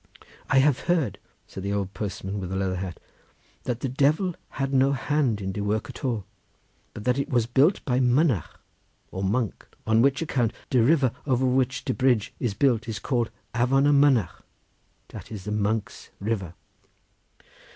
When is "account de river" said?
10.23-11.11